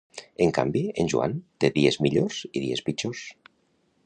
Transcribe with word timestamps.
En 0.45 0.53
canvi, 0.57 0.81
en 1.03 1.11
Joan 1.13 1.37
té 1.65 1.71
dies 1.77 2.01
millors 2.07 2.43
i 2.51 2.57
dies 2.67 2.87
pitjors 2.89 3.25